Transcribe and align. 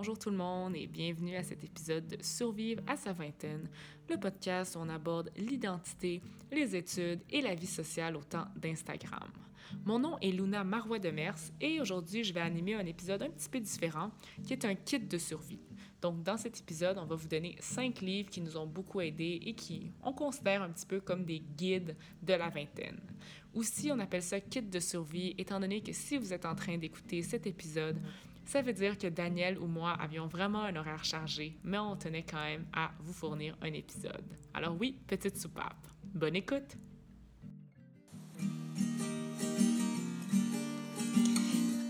Bonjour 0.00 0.18
tout 0.18 0.30
le 0.30 0.36
monde 0.38 0.76
et 0.76 0.86
bienvenue 0.86 1.36
à 1.36 1.42
cet 1.42 1.62
épisode 1.62 2.06
de 2.06 2.16
Survivre 2.22 2.82
à 2.86 2.96
sa 2.96 3.12
vingtaine, 3.12 3.68
le 4.08 4.16
podcast 4.16 4.74
où 4.74 4.78
on 4.78 4.88
aborde 4.88 5.30
l'identité, 5.36 6.22
les 6.50 6.74
études 6.74 7.20
et 7.28 7.42
la 7.42 7.54
vie 7.54 7.66
sociale 7.66 8.16
au 8.16 8.22
temps 8.22 8.46
d'Instagram. 8.56 9.28
Mon 9.84 9.98
nom 9.98 10.16
est 10.20 10.30
Luna 10.30 10.64
Marois 10.64 11.00
de 11.00 11.10
Mers 11.10 11.36
et 11.60 11.82
aujourd'hui 11.82 12.24
je 12.24 12.32
vais 12.32 12.40
animer 12.40 12.76
un 12.76 12.86
épisode 12.86 13.24
un 13.24 13.28
petit 13.28 13.50
peu 13.50 13.60
différent 13.60 14.10
qui 14.42 14.54
est 14.54 14.64
un 14.64 14.74
kit 14.74 15.00
de 15.00 15.18
survie. 15.18 15.60
Donc 16.00 16.22
dans 16.22 16.38
cet 16.38 16.58
épisode, 16.58 16.96
on 16.96 17.04
va 17.04 17.14
vous 17.14 17.28
donner 17.28 17.56
cinq 17.60 18.00
livres 18.00 18.30
qui 18.30 18.40
nous 18.40 18.56
ont 18.56 18.66
beaucoup 18.66 19.02
aidés 19.02 19.38
et 19.44 19.52
qui 19.52 19.92
on 20.02 20.14
considère 20.14 20.62
un 20.62 20.70
petit 20.70 20.86
peu 20.86 21.02
comme 21.02 21.26
des 21.26 21.40
guides 21.40 21.94
de 22.22 22.32
la 22.32 22.48
vingtaine. 22.48 23.00
Aussi, 23.52 23.90
on 23.92 23.98
appelle 23.98 24.22
ça 24.22 24.40
kit 24.40 24.62
de 24.62 24.80
survie 24.80 25.34
étant 25.36 25.60
donné 25.60 25.82
que 25.82 25.92
si 25.92 26.16
vous 26.16 26.32
êtes 26.32 26.46
en 26.46 26.54
train 26.54 26.78
d'écouter 26.78 27.20
cet 27.20 27.46
épisode, 27.46 28.00
ça 28.44 28.62
veut 28.62 28.72
dire 28.72 28.98
que 28.98 29.06
Daniel 29.06 29.58
ou 29.58 29.66
moi 29.66 29.92
avions 29.92 30.26
vraiment 30.26 30.62
un 30.62 30.74
horaire 30.76 31.04
chargé, 31.04 31.56
mais 31.62 31.78
on 31.78 31.96
tenait 31.96 32.24
quand 32.24 32.42
même 32.42 32.66
à 32.72 32.90
vous 33.00 33.12
fournir 33.12 33.56
un 33.62 33.72
épisode. 33.72 34.24
Alors 34.54 34.76
oui, 34.78 34.96
petite 35.06 35.36
soupape. 35.36 35.86
Bonne 36.14 36.36
écoute! 36.36 36.76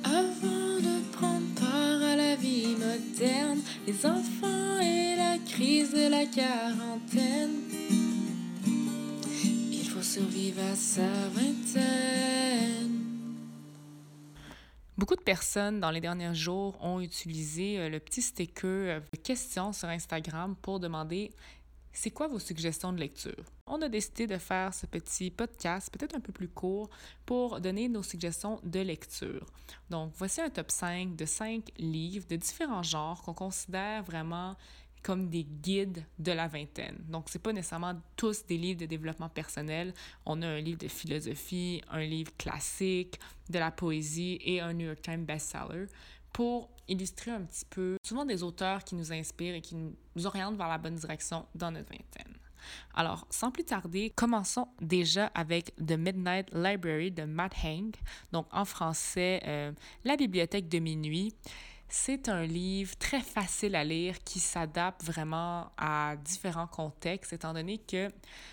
Avant 0.05 0.77
de 0.81 1.13
prendre 1.13 1.55
part 1.55 2.03
à 2.03 2.17
la 2.17 2.37
vie 2.37 2.77
moderne, 2.77 3.61
les 3.87 4.05
enfants 4.05 4.80
et 4.80 5.17
la 5.17 5.39
crise 5.39 5.93
de 5.93 6.11
la 6.11 6.27
quarantaine, 6.27 7.63
il 9.73 9.89
faut 9.89 10.03
survivre 10.03 10.61
à 10.63 10.75
sa 10.75 11.29
vingtaine. 11.30 12.90
Beaucoup 15.11 15.19
de 15.19 15.25
personnes 15.25 15.81
dans 15.81 15.91
les 15.91 16.01
derniers 16.01 16.37
jours 16.37 16.79
ont 16.81 17.01
utilisé 17.01 17.81
euh, 17.81 17.89
le 17.89 17.99
petit 17.99 18.23
sticker 18.23 18.63
euh, 18.65 19.01
questions 19.25 19.73
sur 19.73 19.89
Instagram 19.89 20.55
pour 20.63 20.79
demander 20.79 21.33
c'est 21.93 22.13
quoi 22.13 22.29
vos 22.29 22.39
suggestions 22.39 22.93
de 22.93 23.01
lecture? 23.01 23.45
On 23.67 23.83
a 23.83 23.89
décidé 23.89 24.29
de 24.29 24.39
faire 24.39 24.73
ce 24.73 24.87
petit 24.87 25.33
podcast, 25.33 25.91
peut-être 25.93 26.15
un 26.15 26.21
peu 26.21 26.30
plus 26.30 26.47
court, 26.47 26.91
pour 27.27 27.61
donner 27.61 27.89
nos 27.89 28.05
suggestions 28.05 28.61
de 28.63 28.79
lecture. 28.79 29.45
Donc, 29.91 30.13
voici 30.15 30.43
un 30.43 30.49
top 30.49 30.71
5 30.71 31.17
de 31.17 31.24
5 31.24 31.73
livres 31.79 32.29
de 32.29 32.37
différents 32.37 32.85
genres 32.85 33.21
qu'on 33.23 33.35
considère 33.35 34.05
vraiment 34.05 34.55
comme 35.02 35.29
des 35.29 35.45
guides 35.45 36.04
de 36.18 36.32
la 36.32 36.48
vingtaine. 36.48 36.98
Donc, 37.09 37.26
c'est 37.29 37.38
pas 37.38 37.52
nécessairement 37.52 37.95
tous 38.16 38.46
des 38.46 38.59
livres 38.59 38.80
de 38.80 38.87
développement 38.87 39.29
personnel. 39.29 39.95
On 40.26 40.43
a 40.43 40.46
un 40.46 40.60
livre 40.60 40.79
de 40.79 40.88
philosophie, 40.88 41.82
un 41.90 42.02
livre 42.02 42.32
classique, 42.37 43.18
de 43.48 43.59
la 43.59 43.71
poésie 43.71 44.38
et 44.45 44.60
un 44.60 44.73
New 44.73 44.87
York 44.87 45.02
Times 45.02 45.24
bestseller 45.24 45.87
pour 46.32 46.71
illustrer 46.88 47.30
un 47.30 47.43
petit 47.43 47.65
peu 47.68 47.96
souvent 48.04 48.24
des 48.24 48.43
auteurs 48.43 48.84
qui 48.84 48.95
nous 48.95 49.12
inspirent 49.12 49.54
et 49.54 49.60
qui 49.60 49.74
nous 49.74 50.26
orientent 50.26 50.56
vers 50.56 50.68
la 50.68 50.78
bonne 50.78 50.95
direction 50.95 51.46
dans 51.54 51.71
notre 51.71 51.90
vingtaine. 51.90 52.34
Alors, 52.95 53.26
sans 53.30 53.51
plus 53.51 53.65
tarder, 53.65 54.10
commençons 54.15 54.68
déjà 54.80 55.26
avec 55.28 55.74
The 55.76 55.93
Midnight 55.93 56.51
Library 56.52 57.10
de 57.10 57.24
Matt 57.24 57.54
Hank, 57.65 57.96
donc 58.32 58.46
en 58.52 58.65
français, 58.65 59.40
euh, 59.46 59.73
La 60.04 60.16
bibliothèque 60.16 60.68
de 60.68 60.78
minuit. 60.78 61.34
C'est 61.93 62.29
un 62.29 62.45
livre 62.45 62.96
très 63.01 63.21
facile 63.21 63.74
à 63.74 63.83
lire 63.83 64.22
qui 64.22 64.38
s'adapte 64.38 65.03
vraiment 65.03 65.72
à 65.77 66.15
différents 66.25 66.69
contextes, 66.69 67.33
étant 67.33 67.53
donné 67.53 67.78
que 67.78 68.09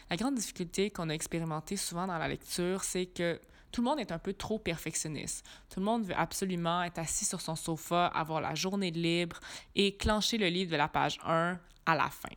la 0.10 0.16
grande 0.16 0.34
difficulté 0.34 0.90
qu'on 0.90 1.10
a 1.10 1.14
expérimentée 1.14 1.78
souvent 1.78 2.08
dans 2.08 2.18
la 2.18 2.28
lecture, 2.28 2.84
c'est 2.84 3.06
que 3.06 3.40
tout 3.72 3.82
le 3.82 3.90
monde 3.90 4.00
est 4.00 4.12
un 4.12 4.18
peu 4.18 4.34
trop 4.34 4.58
perfectionniste. 4.58 5.46
Tout 5.70 5.82
le 5.82 5.86
monde 5.86 6.06
veut 6.06 6.18
absolument 6.18 6.82
être 6.82 6.98
assis 6.98 7.26
sur 7.26 7.40
son 7.40 7.56
sofa, 7.56 8.08
avoir 8.08 8.42
la 8.42 8.56
journée 8.56 8.90
libre 8.90 9.40
et 9.76 9.96
clencher 9.96 10.40
le 10.40 10.48
livre 10.48 10.72
de 10.72 10.78
la 10.78 10.88
page 10.88 11.20
1 11.24 11.60
à 11.86 11.96
la 11.96 12.10
fin. 12.10 12.34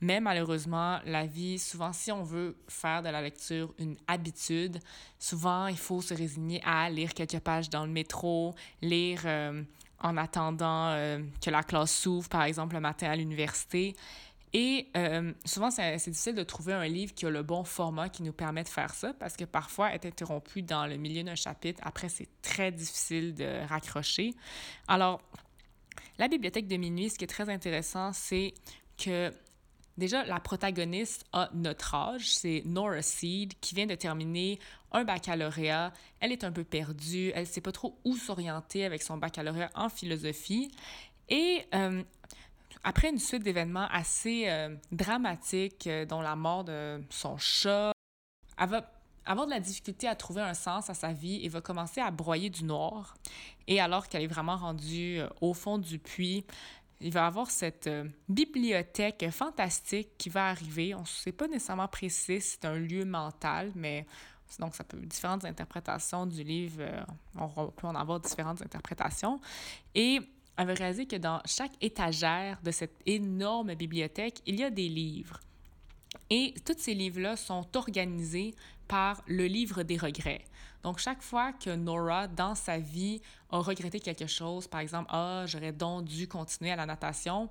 Mais 0.00 0.20
malheureusement, 0.20 1.00
la 1.04 1.26
vie, 1.26 1.58
souvent, 1.58 1.92
si 1.92 2.10
on 2.10 2.22
veut 2.22 2.56
faire 2.66 3.02
de 3.02 3.10
la 3.10 3.20
lecture 3.20 3.74
une 3.78 3.98
habitude, 4.08 4.80
souvent, 5.18 5.66
il 5.66 5.76
faut 5.76 6.00
se 6.00 6.14
résigner 6.14 6.62
à 6.64 6.88
lire 6.88 7.12
quelques 7.12 7.40
pages 7.40 7.68
dans 7.68 7.84
le 7.84 7.92
métro, 7.92 8.54
lire 8.80 9.20
euh, 9.26 9.62
en 10.00 10.16
attendant 10.16 10.88
euh, 10.88 11.20
que 11.44 11.50
la 11.50 11.62
classe 11.62 11.92
s'ouvre, 11.92 12.28
par 12.28 12.42
exemple, 12.42 12.74
le 12.74 12.80
matin 12.80 13.10
à 13.10 13.16
l'université. 13.16 13.94
Et 14.52 14.88
euh, 14.96 15.32
souvent, 15.44 15.70
c'est 15.70 15.96
difficile 15.96 16.34
de 16.34 16.42
trouver 16.42 16.72
un 16.72 16.86
livre 16.86 17.14
qui 17.14 17.24
a 17.24 17.30
le 17.30 17.42
bon 17.42 17.62
format 17.62 18.08
qui 18.08 18.24
nous 18.24 18.32
permet 18.32 18.64
de 18.64 18.68
faire 18.68 18.92
ça 18.92 19.12
parce 19.14 19.36
que 19.36 19.44
parfois, 19.44 19.94
être 19.94 20.06
interrompu 20.06 20.62
dans 20.62 20.86
le 20.86 20.96
milieu 20.96 21.22
d'un 21.22 21.36
chapitre, 21.36 21.80
après, 21.84 22.08
c'est 22.08 22.28
très 22.42 22.72
difficile 22.72 23.34
de 23.34 23.64
raccrocher. 23.68 24.34
Alors, 24.88 25.20
la 26.18 26.26
bibliothèque 26.26 26.66
de 26.66 26.76
minuit, 26.76 27.10
ce 27.10 27.18
qui 27.18 27.24
est 27.24 27.28
très 27.28 27.48
intéressant, 27.48 28.12
c'est 28.12 28.54
que 28.98 29.32
Déjà, 30.00 30.24
la 30.24 30.40
protagoniste 30.40 31.26
a 31.34 31.50
notre 31.52 31.94
âge, 31.94 32.34
c'est 32.34 32.62
Nora 32.64 33.02
Seed, 33.02 33.52
qui 33.60 33.74
vient 33.74 33.84
de 33.84 33.94
terminer 33.94 34.58
un 34.92 35.04
baccalauréat. 35.04 35.92
Elle 36.20 36.32
est 36.32 36.42
un 36.42 36.50
peu 36.50 36.64
perdue, 36.64 37.32
elle 37.34 37.42
ne 37.42 37.46
sait 37.46 37.60
pas 37.60 37.70
trop 37.70 37.98
où 38.06 38.16
s'orienter 38.16 38.86
avec 38.86 39.02
son 39.02 39.18
baccalauréat 39.18 39.68
en 39.74 39.90
philosophie. 39.90 40.70
Et 41.28 41.66
euh, 41.74 42.02
après 42.82 43.10
une 43.10 43.18
suite 43.18 43.42
d'événements 43.42 43.88
assez 43.90 44.48
euh, 44.48 44.74
dramatiques, 44.90 45.86
euh, 45.86 46.06
dont 46.06 46.22
la 46.22 46.34
mort 46.34 46.64
de 46.64 47.02
son 47.10 47.36
chat, 47.36 47.92
elle 48.56 48.68
va 48.70 48.90
avoir 49.26 49.44
de 49.44 49.50
la 49.50 49.60
difficulté 49.60 50.08
à 50.08 50.14
trouver 50.14 50.40
un 50.40 50.54
sens 50.54 50.88
à 50.88 50.94
sa 50.94 51.12
vie 51.12 51.44
et 51.44 51.50
va 51.50 51.60
commencer 51.60 52.00
à 52.00 52.10
broyer 52.10 52.48
du 52.48 52.64
noir. 52.64 53.18
Et 53.68 53.82
alors 53.82 54.08
qu'elle 54.08 54.22
est 54.22 54.26
vraiment 54.26 54.56
rendue 54.56 55.20
au 55.42 55.52
fond 55.52 55.76
du 55.76 55.98
puits, 55.98 56.46
il 57.00 57.12
va 57.12 57.20
y 57.20 57.24
avoir 57.24 57.50
cette 57.50 57.86
euh, 57.86 58.04
bibliothèque 58.28 59.26
fantastique 59.30 60.10
qui 60.18 60.28
va 60.28 60.48
arriver. 60.48 60.94
On 60.94 61.00
ne 61.00 61.06
sait 61.06 61.32
pas 61.32 61.48
nécessairement 61.48 61.88
précis 61.88 62.40
c'est 62.40 62.64
un 62.64 62.76
lieu 62.76 63.04
mental, 63.04 63.72
mais 63.74 64.06
donc 64.58 64.74
ça 64.74 64.84
peut 64.84 64.98
différentes 64.98 65.44
interprétations 65.44 66.26
du 66.26 66.42
livre. 66.42 66.80
Euh, 66.80 67.02
on 67.36 67.68
peut 67.68 67.86
en 67.86 67.94
avoir 67.94 68.20
différentes 68.20 68.62
interprétations. 68.62 69.40
Et 69.94 70.20
elle 70.56 70.66
va 70.66 70.74
réaliser 70.74 71.06
que 71.06 71.16
dans 71.16 71.40
chaque 71.46 71.72
étagère 71.80 72.60
de 72.62 72.70
cette 72.70 73.00
énorme 73.06 73.74
bibliothèque, 73.74 74.42
il 74.46 74.60
y 74.60 74.64
a 74.64 74.70
des 74.70 74.88
livres. 74.88 75.40
Et 76.28 76.54
tous 76.64 76.78
ces 76.78 76.94
livres-là 76.94 77.36
sont 77.36 77.66
organisés 77.76 78.54
par 78.88 79.22
le 79.26 79.46
livre 79.46 79.84
des 79.84 79.96
regrets. 79.96 80.44
Donc, 80.82 80.98
chaque 80.98 81.22
fois 81.22 81.52
que 81.52 81.74
Nora, 81.74 82.26
dans 82.26 82.54
sa 82.54 82.78
vie, 82.78 83.20
a 83.50 83.58
regretté 83.58 84.00
quelque 84.00 84.26
chose, 84.26 84.66
par 84.66 84.80
exemple, 84.80 85.08
ah, 85.10 85.44
j'aurais 85.46 85.72
donc 85.72 86.04
dû 86.04 86.28
continuer 86.28 86.70
à 86.70 86.76
la 86.76 86.86
natation, 86.86 87.48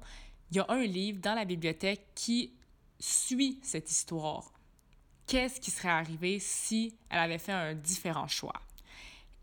il 0.51 0.57
y 0.57 0.59
a 0.59 0.65
un 0.69 0.83
livre 0.83 1.19
dans 1.19 1.35
la 1.35 1.45
bibliothèque 1.45 2.07
qui 2.15 2.53
suit 2.99 3.59
cette 3.61 3.89
histoire. 3.91 4.51
Qu'est-ce 5.27 5.61
qui 5.61 5.71
serait 5.71 5.89
arrivé 5.89 6.39
si 6.39 6.95
elle 7.09 7.19
avait 7.19 7.37
fait 7.37 7.51
un 7.51 7.75
différent 7.75 8.27
choix? 8.27 8.61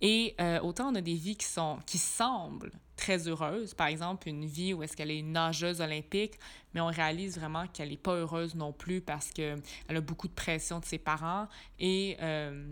Et 0.01 0.35
euh, 0.41 0.61
autant 0.61 0.91
on 0.91 0.95
a 0.97 1.01
des 1.01 1.15
vies 1.15 1.37
qui, 1.37 1.47
sont, 1.47 1.79
qui 1.87 1.99
semblent 1.99 2.73
très 2.97 3.29
heureuses, 3.29 3.73
par 3.73 3.87
exemple 3.87 4.29
une 4.29 4.45
vie 4.45 4.75
où 4.75 4.83
est-ce 4.83 4.97
qu'elle 4.97 5.11
est 5.11 5.19
une 5.19 5.33
nageuse 5.33 5.81
olympique, 5.81 6.35
mais 6.75 6.81
on 6.81 6.89
réalise 6.89 7.39
vraiment 7.39 7.67
qu'elle 7.69 7.91
n'est 7.91 7.97
pas 7.97 8.15
heureuse 8.15 8.55
non 8.55 8.73
plus 8.73 9.01
parce 9.01 9.31
qu'elle 9.31 9.63
a 9.89 10.01
beaucoup 10.01 10.29
de 10.29 10.35
pression 10.35 10.81
de 10.81 10.85
ses 10.85 10.99
parents 10.99 11.49
et 11.79 12.17
euh, 12.21 12.69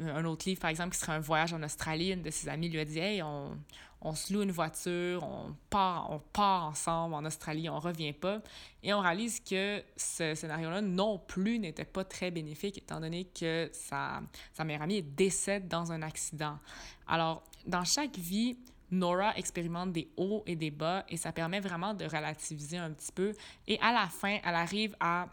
un 0.00 0.24
autre 0.24 0.48
livre, 0.48 0.60
par 0.60 0.70
exemple, 0.70 0.94
qui 0.94 0.98
serait 0.98 1.12
un 1.12 1.20
voyage 1.20 1.52
en 1.52 1.62
Australie, 1.62 2.12
une 2.12 2.22
de 2.22 2.30
ses 2.30 2.48
amies 2.48 2.68
lui 2.68 2.80
a 2.80 2.84
dit 2.84 2.98
Hey, 2.98 3.22
on, 3.22 3.56
on 4.00 4.14
se 4.14 4.32
loue 4.32 4.42
une 4.42 4.52
voiture, 4.52 5.22
on 5.24 5.54
part, 5.70 6.10
on 6.10 6.18
part 6.18 6.66
ensemble 6.66 7.14
en 7.14 7.24
Australie, 7.24 7.68
on 7.68 7.78
revient 7.78 8.12
pas. 8.12 8.40
Et 8.82 8.92
on 8.92 9.00
réalise 9.00 9.40
que 9.40 9.82
ce 9.96 10.34
scénario-là 10.34 10.80
non 10.80 11.18
plus 11.18 11.58
n'était 11.58 11.84
pas 11.84 12.04
très 12.04 12.30
bénéfique, 12.30 12.78
étant 12.78 13.00
donné 13.00 13.24
que 13.24 13.68
sa, 13.72 14.20
sa 14.52 14.64
meilleure 14.64 14.82
amie 14.82 15.02
décède 15.02 15.68
dans 15.68 15.92
un 15.92 16.02
accident. 16.02 16.58
Alors, 17.06 17.42
dans 17.66 17.84
chaque 17.84 18.16
vie, 18.16 18.58
Nora 18.90 19.36
expérimente 19.36 19.92
des 19.92 20.08
hauts 20.16 20.44
et 20.46 20.54
des 20.54 20.70
bas 20.70 21.04
et 21.08 21.16
ça 21.16 21.32
permet 21.32 21.58
vraiment 21.58 21.92
de 21.92 22.04
relativiser 22.04 22.78
un 22.78 22.92
petit 22.92 23.10
peu. 23.12 23.32
Et 23.66 23.80
à 23.80 23.92
la 23.92 24.06
fin, 24.06 24.38
elle 24.44 24.54
arrive 24.54 24.94
à 25.00 25.26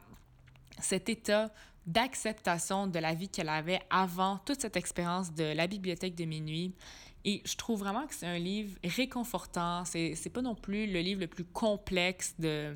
cet 0.79 1.09
état 1.09 1.51
d'acceptation 1.85 2.87
de 2.87 2.99
la 2.99 3.13
vie 3.13 3.29
qu'elle 3.29 3.49
avait 3.49 3.81
avant 3.89 4.37
toute 4.45 4.61
cette 4.61 4.77
expérience 4.77 5.33
de 5.33 5.43
la 5.43 5.67
bibliothèque 5.67 6.15
de 6.15 6.25
minuit. 6.25 6.73
Et 7.25 7.41
je 7.45 7.55
trouve 7.55 7.79
vraiment 7.79 8.05
que 8.05 8.13
c'est 8.13 8.27
un 8.27 8.37
livre 8.37 8.77
réconfortant. 8.83 9.85
C'est, 9.85 10.15
c'est 10.15 10.29
pas 10.29 10.41
non 10.41 10.55
plus 10.55 10.91
le 10.91 10.99
livre 10.99 11.21
le 11.21 11.27
plus 11.27 11.45
complexe 11.45 12.35
de 12.39 12.75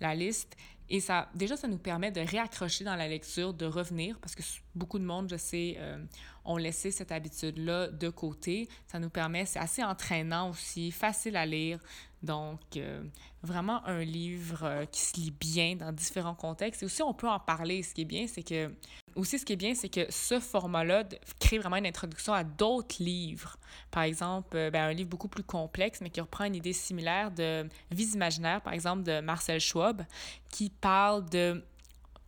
la 0.00 0.14
liste. 0.14 0.56
Et 0.90 1.00
ça, 1.00 1.28
déjà, 1.34 1.56
ça 1.56 1.66
nous 1.66 1.78
permet 1.78 2.10
de 2.10 2.20
réaccrocher 2.20 2.84
dans 2.84 2.96
la 2.96 3.08
lecture, 3.08 3.54
de 3.54 3.64
revenir, 3.64 4.18
parce 4.20 4.34
que 4.34 4.42
beaucoup 4.74 4.98
de 4.98 5.04
monde, 5.04 5.28
je 5.30 5.36
sais, 5.36 5.76
euh, 5.78 6.04
ont 6.44 6.58
laissé 6.58 6.90
cette 6.90 7.10
habitude-là 7.10 7.88
de 7.88 8.10
côté. 8.10 8.68
Ça 8.86 8.98
nous 8.98 9.08
permet, 9.08 9.46
c'est 9.46 9.58
assez 9.58 9.82
entraînant 9.82 10.50
aussi, 10.50 10.90
facile 10.90 11.36
à 11.36 11.46
lire. 11.46 11.80
Donc, 12.22 12.60
euh, 12.76 13.02
vraiment 13.42 13.84
un 13.86 14.02
livre 14.02 14.62
euh, 14.62 14.84
qui 14.86 15.00
se 15.00 15.16
lit 15.16 15.30
bien 15.30 15.76
dans 15.76 15.92
différents 15.92 16.34
contextes. 16.34 16.82
Et 16.82 16.86
aussi, 16.86 17.02
on 17.02 17.14
peut 17.14 17.28
en 17.28 17.40
parler. 17.40 17.82
Ce 17.82 17.94
qui 17.94 18.02
est 18.02 18.06
bien, 18.06 18.26
c'est 18.26 18.42
que 18.42 18.70
aussi, 19.16 19.38
ce 19.38 19.44
qui 19.44 19.52
est 19.52 19.56
bien, 19.56 19.74
c'est 19.74 19.88
que 19.88 20.10
ce 20.10 20.40
format-là 20.40 21.04
crée 21.40 21.58
vraiment 21.58 21.76
une 21.76 21.86
introduction 21.86 22.32
à 22.32 22.44
d'autres 22.44 23.02
livres. 23.02 23.56
Par 23.90 24.02
exemple, 24.02 24.56
euh, 24.56 24.70
ben, 24.70 24.84
un 24.84 24.92
livre 24.92 25.08
beaucoup 25.08 25.28
plus 25.28 25.44
complexe, 25.44 26.00
mais 26.00 26.10
qui 26.10 26.20
reprend 26.20 26.44
une 26.44 26.54
idée 26.54 26.72
similaire 26.72 27.30
de 27.30 27.68
Vie 27.90 28.12
imaginaire, 28.14 28.60
par 28.60 28.72
exemple, 28.72 29.02
de 29.02 29.20
Marcel 29.20 29.60
Schwab, 29.60 30.04
qui 30.50 30.70
parle 30.70 31.28
de 31.28 31.62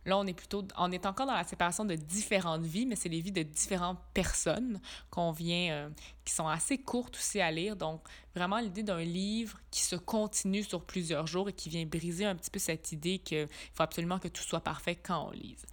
Là, 0.07 0.17
on 0.17 0.25
est 0.25 0.33
plutôt, 0.33 0.65
on 0.77 0.89
est 0.93 1.05
encore 1.05 1.27
dans 1.27 1.33
la 1.33 1.43
séparation 1.43 1.83
de 1.83 1.95
différentes 1.95 2.65
vies, 2.65 2.85
mais 2.85 2.95
c'est 2.95 3.09
les 3.09 3.19
vies 3.19 3.33
de 3.33 3.43
différentes 3.43 3.99
personnes 4.13 4.79
qu'on 5.09 5.33
vient, 5.33 5.71
euh, 5.73 5.89
qui 6.23 6.33
sont 6.33 6.47
assez 6.47 6.77
courtes 6.77 7.17
aussi 7.17 7.41
à 7.41 7.51
lire. 7.51 7.75
Donc, 7.75 8.01
vraiment 8.33 8.59
l'idée 8.59 8.83
d'un 8.83 9.01
livre 9.01 9.59
qui 9.69 9.81
se 9.81 9.97
continue 9.97 10.63
sur 10.63 10.85
plusieurs 10.85 11.27
jours 11.27 11.49
et 11.49 11.53
qui 11.53 11.67
vient 11.67 11.85
briser 11.85 12.23
un 12.23 12.35
petit 12.35 12.49
peu 12.49 12.57
cette 12.57 12.93
idée 12.93 13.19
qu'il 13.19 13.49
faut 13.73 13.83
absolument 13.83 14.17
que 14.17 14.29
tout 14.29 14.43
soit 14.43 14.61
parfait 14.61 14.95
quand 14.95 15.27
on 15.27 15.31
lise. 15.31 15.65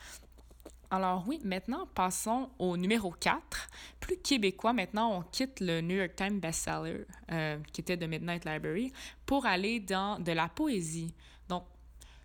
Alors 0.94 1.24
oui, 1.26 1.40
maintenant 1.42 1.88
passons 1.92 2.50
au 2.60 2.76
numéro 2.76 3.10
4. 3.10 3.68
Plus 3.98 4.16
québécois, 4.16 4.72
maintenant 4.72 5.18
on 5.18 5.22
quitte 5.22 5.58
le 5.58 5.80
New 5.80 5.96
York 5.96 6.14
Times 6.14 6.38
bestseller 6.38 7.04
euh, 7.32 7.58
qui 7.72 7.80
était 7.80 7.96
de 7.96 8.06
Midnight 8.06 8.44
Library 8.44 8.92
pour 9.26 9.44
aller 9.44 9.80
dans 9.80 10.20
de 10.20 10.30
la 10.30 10.48
poésie. 10.48 11.12
Donc 11.48 11.64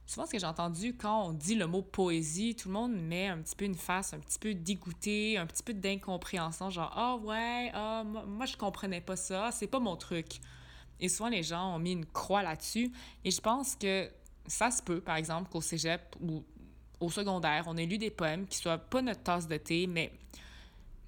souvent 0.06 0.27
ce 0.27 0.33
que 0.33 0.38
j'ai 0.38 0.45
entendu 0.45 0.95
quand 0.95 1.30
on 1.30 1.33
dit 1.33 1.56
le 1.56 1.66
mot 1.66 1.81
poésie, 1.81 2.54
tout 2.54 2.68
le 2.68 2.75
monde 2.75 2.94
met 2.94 3.30
un 3.30 3.39
petit 3.39 3.56
peu 3.56 3.66
une 3.66 3.74
face 3.74 4.13
un 4.13 4.19
petit 4.19 4.38
peu 4.38 4.54
dégoûtée, 4.54 5.39
un 5.39 5.48
petit 5.48 5.63
peu 5.63 5.74
d'incompréhension, 5.74 6.69
genre 6.69 6.94
ah 6.95 7.15
ouais, 7.15 7.72
ah 7.74 8.04
moi 8.04 8.45
je 8.45 8.56
comprenais 8.56 9.01
pas 9.01 9.15
ça, 9.15 9.50
c'est 9.51 9.65
pas 9.65 9.80
mon 9.80 9.95
truc. 9.95 10.42
Et 11.00 11.10
souvent 11.10 11.30
les 11.30 11.42
gens 11.42 11.74
ont 11.74 11.80
mis 11.80 11.94
une 11.94 12.06
croix 12.06 12.44
là-dessus 12.44 12.92
et 13.25 13.31
je 13.31 13.42
pense 13.42 13.75
que 13.75 14.12
ça 14.45 14.69
se 14.69 14.83
peut, 14.83 15.01
par 15.01 15.15
exemple, 15.15 15.50
qu'au 15.50 15.62
cégep 15.62 16.15
ou 16.22 16.44
au 17.00 17.10
secondaire, 17.10 17.66
on 17.68 17.78
ait 17.78 17.86
lu 17.86 17.98
des 17.98 18.10
poèmes 18.12 18.46
qui 18.48 18.57
soient 18.57 18.78
pas 18.78 19.01
notre 19.01 19.24
tasse 19.24 19.48
de 19.48 19.57
thé, 19.57 19.88
mais 19.88 20.12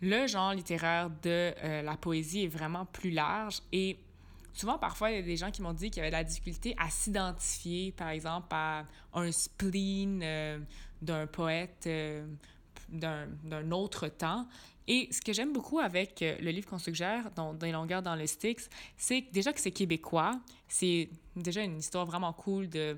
le 0.02 0.28
genre 0.28 0.54
littéraire 0.54 1.10
de 1.10 1.54
euh, 1.64 1.82
la 1.82 1.96
poésie 1.96 2.46
est 2.46 2.48
vraiment 2.48 2.86
plus 2.86 3.12
large 3.12 3.62
et 3.72 3.98
souvent, 4.54 4.78
parfois, 4.78 5.12
il 5.12 5.16
y 5.18 5.20
a 5.20 5.22
des 5.22 5.38
gens 5.38 5.52
qui 5.52 5.62
m'ont 5.62 5.74
dit 5.74 5.90
qu'il 5.90 5.98
y 5.98 6.02
avait 6.02 6.12
de 6.12 6.16
la 6.16 6.24
difficulté 6.24 6.76
à 6.78 6.90
s'identifier, 6.90 7.92
par 7.92 8.10
exemple, 8.10 8.48
à 8.52 8.86
un 9.14 9.32
spleen 9.32 10.22
euh, 10.24 10.60
d'un 11.02 11.28
poète 11.28 11.84
euh, 11.88 12.26
d'un 12.90 13.72
autre 13.72 14.08
temps. 14.08 14.48
Et 14.88 15.08
ce 15.12 15.22
que 15.22 15.32
j'aime 15.32 15.54
beaucoup 15.54 15.80
avec 15.80 16.20
le 16.20 16.52
livre 16.52 16.68
qu'on 16.68 16.80
suggère, 16.80 17.32
dans 17.36 17.54
Des 17.54 17.72
longueurs 17.72 18.02
dans 18.02 18.16
le 18.16 18.28
Styx, 18.28 18.70
c'est 18.98 19.22
déjà 19.32 19.54
que 19.54 19.62
c'est 19.62 19.72
québécois. 19.72 20.34
C'est 20.68 21.10
déjà 21.36 21.62
une 21.62 21.78
histoire 21.78 22.06
vraiment 22.06 22.34
cool 22.34 22.68
de 22.68 22.98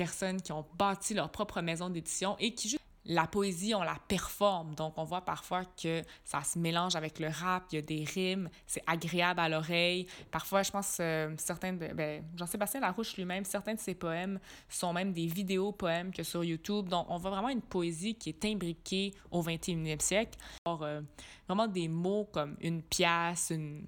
personnes 0.00 0.40
qui 0.40 0.50
ont 0.50 0.64
bâti 0.78 1.12
leur 1.12 1.30
propre 1.30 1.60
maison 1.60 1.90
d'édition 1.90 2.34
et 2.38 2.54
qui 2.54 2.70
juste 2.70 2.80
la 3.04 3.26
poésie, 3.26 3.74
on 3.74 3.82
la 3.82 3.98
performe. 4.08 4.74
Donc, 4.74 4.94
on 4.96 5.04
voit 5.04 5.20
parfois 5.20 5.64
que 5.64 6.02
ça 6.24 6.42
se 6.42 6.58
mélange 6.58 6.96
avec 6.96 7.18
le 7.18 7.28
rap, 7.28 7.64
il 7.70 7.74
y 7.74 7.78
a 7.78 7.82
des 7.82 8.04
rimes, 8.04 8.48
c'est 8.66 8.82
agréable 8.86 9.40
à 9.40 9.48
l'oreille. 9.50 10.06
Parfois, 10.30 10.62
je 10.62 10.70
pense, 10.70 10.96
euh, 11.00 11.34
certains 11.36 11.74
de. 11.74 11.88
Ben, 11.92 12.24
Jean-Sébastien 12.34 12.80
Larouche 12.80 13.14
lui-même, 13.16 13.44
certains 13.44 13.74
de 13.74 13.78
ses 13.80 13.94
poèmes 13.94 14.40
sont 14.70 14.94
même 14.94 15.12
des 15.12 15.26
vidéos 15.26 15.72
poèmes 15.72 16.12
que 16.14 16.22
sur 16.22 16.44
YouTube. 16.44 16.88
Donc, 16.88 17.06
on 17.10 17.18
voit 17.18 17.30
vraiment 17.30 17.50
une 17.50 17.62
poésie 17.62 18.14
qui 18.14 18.30
est 18.30 18.44
imbriquée 18.46 19.12
au 19.30 19.42
21e 19.42 20.00
siècle. 20.00 20.38
Alors, 20.64 20.82
euh, 20.82 21.02
vraiment 21.46 21.66
des 21.66 21.88
mots 21.88 22.26
comme 22.32 22.56
une 22.62 22.82
pièce, 22.82 23.50
une 23.50 23.84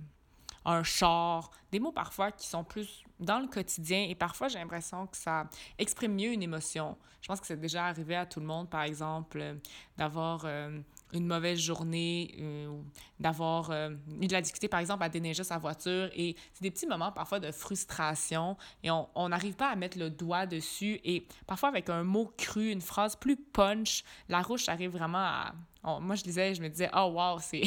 un 0.65 0.83
char, 0.83 1.51
des 1.71 1.81
mots 1.81 1.93
parfois 1.93 2.31
qui 2.33 2.47
sont 2.47 2.65
plus 2.65 3.05
dans 3.21 3.39
le 3.39 3.47
quotidien 3.47 4.07
et 4.09 4.15
parfois 4.15 4.49
j'ai 4.49 4.59
l'impression 4.59 5.07
que 5.07 5.17
ça 5.17 5.49
exprime 5.79 6.15
mieux 6.15 6.33
une 6.33 6.43
émotion. 6.43 6.97
Je 7.23 7.29
pense 7.29 7.41
que 7.41 7.47
c'est 7.47 7.61
déjà 7.61 7.87
arrivé 7.87 8.17
à 8.17 8.27
tout 8.27 8.41
le 8.41 8.47
monde, 8.47 8.69
par 8.69 8.83
exemple, 8.83 9.39
euh, 9.41 9.55
d'avoir 9.97 10.43
euh, 10.45 10.81
une 11.13 11.27
mauvaise 11.27 11.59
journée, 11.59 12.35
euh, 12.41 12.77
d'avoir 13.21 13.71
eu 13.71 14.27
de 14.27 14.33
la 14.33 14.41
difficulté, 14.41 14.67
par 14.67 14.81
exemple, 14.81 15.05
à 15.05 15.09
déneiger 15.09 15.45
sa 15.45 15.59
voiture. 15.59 16.11
Et 16.17 16.35
c'est 16.53 16.63
des 16.63 16.73
petits 16.73 16.87
moments 16.87 17.13
parfois 17.13 17.39
de 17.39 17.53
frustration 17.53 18.57
et 18.83 18.91
on 18.91 19.29
n'arrive 19.29 19.55
pas 19.55 19.69
à 19.69 19.77
mettre 19.77 19.99
le 19.99 20.11
doigt 20.11 20.47
dessus. 20.47 21.01
Et 21.05 21.27
parfois, 21.47 21.69
avec 21.69 21.89
un 21.91 22.03
mot 22.03 22.33
cru, 22.37 22.71
une 22.71 22.81
phrase 22.81 23.15
plus 23.15 23.37
punch, 23.37 24.03
la 24.29 24.43
rouche 24.43 24.69
arrive 24.69 24.91
vraiment 24.91 25.19
à... 25.19 25.55
moi, 25.85 26.15
je 26.15 26.25
lisais, 26.25 26.55
je 26.55 26.63
me 26.63 26.69
disais, 26.69 26.91
oh 26.95 27.13
wow, 27.15 27.39
c'est 27.41 27.63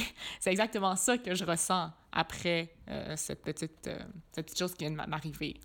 exactement 0.45 0.95
ça 0.95 1.17
que 1.17 1.35
je 1.35 1.43
ressens 1.43 1.91
après 2.11 2.73
euh, 2.89 3.15
cette, 3.17 3.41
petite, 3.41 3.87
euh, 3.87 3.99
cette 4.31 4.45
petite 4.45 4.59
chose 4.59 4.73
qui 4.73 4.85
vient 4.85 4.91
de 4.91 5.09
m'arriver. 5.09 5.59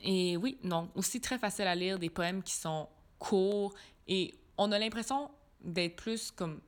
Et 0.00 0.36
oui, 0.36 0.58
non, 0.62 0.90
aussi 0.94 1.20
très 1.20 1.38
facile 1.38 1.66
à 1.66 1.74
lire, 1.74 1.98
des 1.98 2.10
poèmes 2.10 2.42
qui 2.42 2.54
sont 2.54 2.88
courts 3.18 3.74
et 4.06 4.34
on 4.58 4.70
a 4.72 4.78
l'impression 4.78 5.30
d'être 5.62 5.96
plus 5.96 6.30
comme 6.30 6.60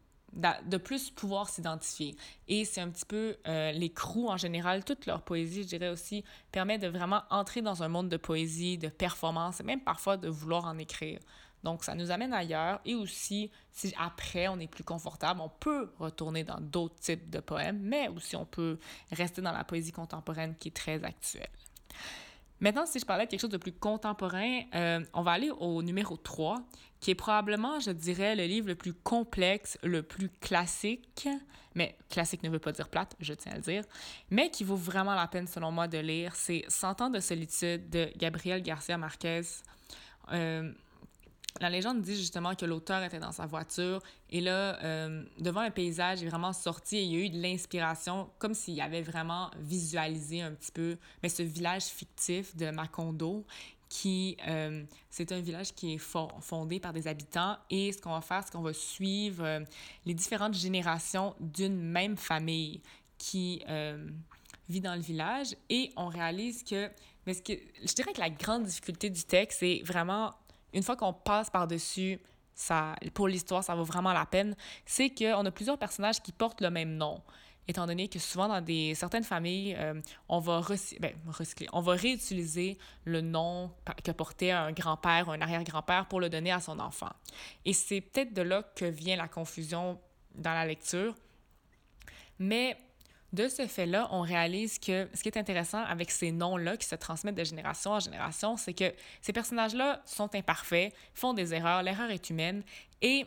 de 0.64 0.76
plus 0.76 1.10
pouvoir 1.10 1.48
s'identifier. 1.48 2.14
Et 2.46 2.64
c'est 2.64 2.80
un 2.80 2.90
petit 2.90 3.06
peu 3.06 3.36
euh, 3.48 3.72
les 3.72 3.90
crews 3.90 4.28
en 4.28 4.36
général, 4.36 4.84
toute 4.84 5.06
leur 5.06 5.22
poésie, 5.22 5.62
je 5.62 5.68
dirais 5.68 5.88
aussi, 5.88 6.24
permet 6.52 6.78
de 6.78 6.88
vraiment 6.88 7.22
entrer 7.30 7.62
dans 7.62 7.82
un 7.82 7.88
monde 7.88 8.08
de 8.08 8.16
poésie, 8.16 8.76
de 8.76 8.88
performance 8.88 9.60
et 9.60 9.62
même 9.62 9.80
parfois 9.80 10.16
de 10.16 10.28
vouloir 10.28 10.66
en 10.66 10.76
écrire. 10.78 11.20
Donc, 11.66 11.82
ça 11.82 11.96
nous 11.96 12.12
amène 12.12 12.32
ailleurs. 12.32 12.78
Et 12.84 12.94
aussi, 12.94 13.50
si 13.72 13.92
après 13.98 14.46
on 14.46 14.60
est 14.60 14.68
plus 14.68 14.84
confortable, 14.84 15.40
on 15.40 15.48
peut 15.48 15.90
retourner 15.98 16.44
dans 16.44 16.60
d'autres 16.60 16.94
types 17.00 17.28
de 17.28 17.40
poèmes, 17.40 17.80
mais 17.82 18.06
aussi 18.06 18.36
on 18.36 18.44
peut 18.44 18.78
rester 19.10 19.42
dans 19.42 19.50
la 19.50 19.64
poésie 19.64 19.90
contemporaine 19.90 20.54
qui 20.54 20.68
est 20.68 20.76
très 20.76 21.02
actuelle. 21.02 21.50
Maintenant, 22.60 22.86
si 22.86 23.00
je 23.00 23.04
parlais 23.04 23.24
de 23.24 23.30
quelque 23.30 23.40
chose 23.40 23.50
de 23.50 23.56
plus 23.56 23.72
contemporain, 23.72 24.60
euh, 24.76 25.04
on 25.12 25.22
va 25.22 25.32
aller 25.32 25.50
au 25.50 25.82
numéro 25.82 26.16
3, 26.16 26.62
qui 27.00 27.10
est 27.10 27.16
probablement, 27.16 27.80
je 27.80 27.90
dirais, 27.90 28.36
le 28.36 28.44
livre 28.44 28.68
le 28.68 28.76
plus 28.76 28.94
complexe, 28.94 29.76
le 29.82 30.04
plus 30.04 30.28
classique, 30.28 31.28
mais 31.74 31.98
classique 32.08 32.44
ne 32.44 32.48
veut 32.48 32.60
pas 32.60 32.70
dire 32.70 32.88
plate, 32.88 33.16
je 33.18 33.34
tiens 33.34 33.52
à 33.52 33.56
le 33.56 33.62
dire, 33.62 33.82
mais 34.30 34.50
qui 34.50 34.62
vaut 34.62 34.76
vraiment 34.76 35.16
la 35.16 35.26
peine, 35.26 35.48
selon 35.48 35.72
moi, 35.72 35.88
de 35.88 35.98
lire. 35.98 36.36
C'est 36.36 36.64
Cent 36.68 37.00
ans 37.00 37.10
de 37.10 37.18
solitude 37.18 37.90
de 37.90 38.08
Gabriel 38.16 38.62
Garcia 38.62 38.96
Marquez. 38.96 39.42
Euh, 40.32 40.72
la 41.60 41.70
légende 41.70 42.02
dit 42.02 42.16
justement 42.16 42.54
que 42.54 42.64
l'auteur 42.64 43.02
était 43.02 43.18
dans 43.18 43.32
sa 43.32 43.46
voiture 43.46 44.00
et 44.30 44.40
là, 44.40 44.82
euh, 44.82 45.24
devant 45.38 45.60
un 45.60 45.70
paysage, 45.70 46.20
il 46.20 46.26
est 46.26 46.30
vraiment 46.30 46.52
sorti 46.52 46.96
et 46.96 47.02
il 47.02 47.12
y 47.12 47.16
a 47.16 47.26
eu 47.26 47.30
de 47.30 47.40
l'inspiration, 47.40 48.30
comme 48.38 48.54
s'il 48.54 48.80
avait 48.80 49.02
vraiment 49.02 49.50
visualisé 49.58 50.42
un 50.42 50.52
petit 50.52 50.72
peu 50.72 50.96
mais 51.22 51.28
ce 51.28 51.42
village 51.42 51.84
fictif 51.84 52.56
de 52.56 52.70
Macondo 52.70 53.44
qui, 53.88 54.36
euh, 54.48 54.82
c'est 55.10 55.30
un 55.30 55.40
village 55.40 55.72
qui 55.72 55.94
est 55.94 55.98
fondé 55.98 56.80
par 56.80 56.92
des 56.92 57.06
habitants 57.06 57.56
et 57.70 57.92
ce 57.92 58.02
qu'on 58.02 58.10
va 58.10 58.20
faire, 58.20 58.42
c'est 58.44 58.52
qu'on 58.52 58.62
va 58.62 58.72
suivre 58.72 59.44
euh, 59.44 59.60
les 60.04 60.14
différentes 60.14 60.54
générations 60.54 61.36
d'une 61.38 61.80
même 61.80 62.16
famille 62.16 62.82
qui 63.16 63.62
vit 64.68 64.80
dans 64.80 64.94
le 64.94 65.00
village 65.00 65.56
et 65.70 65.92
on 65.96 66.08
réalise 66.08 66.62
que, 66.64 66.90
mais 67.26 67.34
ce 67.34 67.40
que, 67.40 67.52
je 67.82 67.94
dirais 67.94 68.12
que 68.12 68.20
la 68.20 68.30
grande 68.30 68.64
difficulté 68.64 69.08
du 69.08 69.24
texte, 69.24 69.60
c'est 69.60 69.80
vraiment 69.84 70.34
une 70.76 70.82
fois 70.82 70.94
qu'on 70.94 71.14
passe 71.14 71.48
par-dessus, 71.48 72.20
ça, 72.54 72.94
pour 73.14 73.28
l'histoire, 73.28 73.64
ça 73.64 73.74
vaut 73.74 73.84
vraiment 73.84 74.12
la 74.12 74.26
peine, 74.26 74.54
c'est 74.84 75.10
qu'on 75.10 75.44
a 75.44 75.50
plusieurs 75.50 75.78
personnages 75.78 76.22
qui 76.22 76.32
portent 76.32 76.60
le 76.60 76.70
même 76.70 76.96
nom. 76.96 77.22
Étant 77.66 77.86
donné 77.86 78.08
que 78.08 78.18
souvent 78.18 78.46
dans 78.46 78.60
des, 78.60 78.94
certaines 78.94 79.24
familles, 79.24 79.74
euh, 79.78 80.00
on, 80.28 80.38
va 80.38 80.62
ben, 81.00 81.14
recycler, 81.26 81.68
on 81.72 81.80
va 81.80 81.94
réutiliser 81.94 82.78
le 83.04 83.22
nom 83.22 83.72
que 84.04 84.12
portait 84.12 84.52
un 84.52 84.70
grand-père 84.70 85.28
ou 85.28 85.32
un 85.32 85.40
arrière-grand-père 85.40 86.06
pour 86.06 86.20
le 86.20 86.28
donner 86.28 86.52
à 86.52 86.60
son 86.60 86.78
enfant. 86.78 87.10
Et 87.64 87.72
c'est 87.72 88.02
peut-être 88.02 88.34
de 88.34 88.42
là 88.42 88.62
que 88.62 88.84
vient 88.84 89.16
la 89.16 89.28
confusion 89.28 89.98
dans 90.34 90.52
la 90.52 90.66
lecture. 90.66 91.14
Mais 92.38 92.76
de 93.36 93.48
ce 93.48 93.66
fait-là, 93.66 94.08
on 94.10 94.22
réalise 94.22 94.78
que 94.78 95.08
ce 95.14 95.22
qui 95.22 95.28
est 95.28 95.36
intéressant 95.36 95.82
avec 95.84 96.10
ces 96.10 96.32
noms-là 96.32 96.76
qui 96.78 96.86
se 96.86 96.94
transmettent 96.94 97.36
de 97.36 97.44
génération 97.44 97.92
en 97.92 98.00
génération, 98.00 98.56
c'est 98.56 98.72
que 98.72 98.92
ces 99.20 99.32
personnages-là 99.32 100.00
sont 100.06 100.34
imparfaits, 100.34 100.92
font 101.14 101.34
des 101.34 101.52
erreurs, 101.52 101.82
l'erreur 101.82 102.10
est 102.10 102.30
humaine, 102.30 102.62
et 103.02 103.26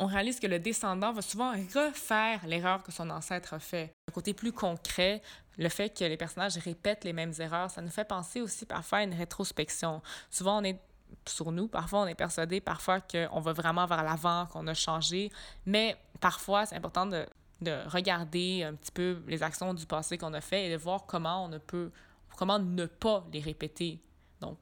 on 0.00 0.06
réalise 0.06 0.40
que 0.40 0.48
le 0.48 0.58
descendant 0.58 1.12
va 1.12 1.22
souvent 1.22 1.52
refaire 1.52 2.44
l'erreur 2.46 2.82
que 2.82 2.92
son 2.92 3.08
ancêtre 3.10 3.54
a 3.54 3.60
fait. 3.60 3.94
Un 4.08 4.12
côté 4.12 4.34
plus 4.34 4.52
concret, 4.52 5.22
le 5.56 5.68
fait 5.68 5.96
que 5.96 6.04
les 6.04 6.16
personnages 6.16 6.56
répètent 6.58 7.04
les 7.04 7.12
mêmes 7.12 7.32
erreurs, 7.38 7.70
ça 7.70 7.80
nous 7.80 7.90
fait 7.90 8.04
penser 8.04 8.40
aussi 8.40 8.66
parfois 8.66 8.98
à 8.98 9.02
une 9.04 9.14
rétrospection. 9.14 10.02
Souvent, 10.28 10.58
on 10.60 10.64
est 10.64 10.80
sur 11.26 11.52
nous, 11.52 11.68
parfois 11.68 12.00
on 12.00 12.06
est 12.06 12.14
persuadé 12.14 12.60
parfois 12.60 13.00
qu'on 13.00 13.40
va 13.40 13.52
vraiment 13.52 13.86
vers 13.86 14.02
l'avant, 14.02 14.46
qu'on 14.46 14.66
a 14.66 14.74
changé, 14.74 15.30
mais 15.64 15.96
parfois 16.20 16.66
c'est 16.66 16.76
important 16.76 17.06
de 17.06 17.26
de 17.60 17.76
regarder 17.88 18.62
un 18.62 18.74
petit 18.74 18.92
peu 18.92 19.22
les 19.26 19.42
actions 19.42 19.74
du 19.74 19.86
passé 19.86 20.18
qu'on 20.18 20.32
a 20.34 20.40
fait 20.40 20.66
et 20.66 20.72
de 20.72 20.76
voir 20.76 21.06
comment 21.06 21.44
on 21.44 21.48
ne 21.48 21.58
peut, 21.58 21.90
comment 22.36 22.58
ne 22.58 22.86
pas 22.86 23.26
les 23.32 23.40
répéter. 23.40 24.00
Donc, 24.40 24.58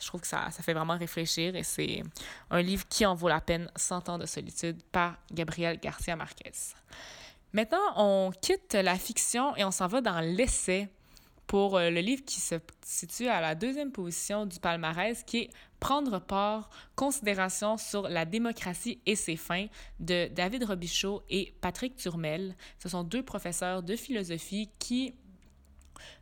je 0.00 0.06
trouve 0.06 0.20
que 0.20 0.26
ça, 0.26 0.50
ça 0.50 0.62
fait 0.62 0.74
vraiment 0.74 0.96
réfléchir 0.96 1.56
et 1.56 1.62
c'est 1.62 2.02
un 2.50 2.60
livre 2.60 2.86
qui 2.88 3.06
en 3.06 3.14
vaut 3.14 3.28
la 3.28 3.40
peine, 3.40 3.70
100 3.76 4.08
ans 4.08 4.18
de 4.18 4.26
solitude 4.26 4.82
par 4.92 5.16
Gabriel 5.32 5.78
Garcia 5.78 6.16
Marquez. 6.16 6.52
Maintenant, 7.52 7.92
on 7.96 8.32
quitte 8.42 8.74
la 8.74 8.96
fiction 8.96 9.56
et 9.56 9.64
on 9.64 9.70
s'en 9.70 9.86
va 9.86 10.00
dans 10.00 10.20
l'essai 10.20 10.88
pour 11.46 11.76
euh, 11.76 11.90
le 11.90 12.00
livre 12.00 12.24
qui 12.24 12.40
se 12.40 12.56
situe 12.82 13.28
à 13.28 13.40
la 13.40 13.54
deuxième 13.54 13.92
position 13.92 14.46
du 14.46 14.58
palmarès, 14.58 15.22
qui 15.22 15.38
est 15.38 15.50
Prendre 15.78 16.18
part, 16.18 16.70
considération 16.94 17.76
sur 17.76 18.08
la 18.08 18.24
démocratie 18.24 18.98
et 19.04 19.14
ses 19.14 19.36
fins 19.36 19.66
de 20.00 20.28
David 20.28 20.64
Robichaud 20.64 21.22
et 21.28 21.54
Patrick 21.60 21.96
Turmel. 21.96 22.56
Ce 22.78 22.88
sont 22.88 23.04
deux 23.04 23.22
professeurs 23.22 23.82
de 23.82 23.94
philosophie 23.94 24.70
qui 24.78 25.14